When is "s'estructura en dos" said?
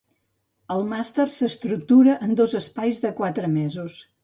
1.35-2.57